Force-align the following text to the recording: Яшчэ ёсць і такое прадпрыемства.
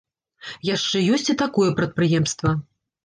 Яшчэ 0.75 1.01
ёсць 1.17 1.27
і 1.33 1.37
такое 1.43 1.69
прадпрыемства. 1.81 2.59